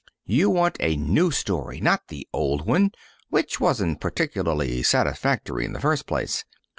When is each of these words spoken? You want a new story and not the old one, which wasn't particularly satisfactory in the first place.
You 0.25 0.49
want 0.49 0.77
a 0.79 0.95
new 0.97 1.29
story 1.29 1.75
and 1.77 1.83
not 1.85 2.07
the 2.07 2.27
old 2.33 2.65
one, 2.65 2.89
which 3.29 3.59
wasn't 3.59 4.01
particularly 4.01 4.81
satisfactory 4.81 5.63
in 5.63 5.73
the 5.73 5.79
first 5.79 6.07
place. 6.07 6.43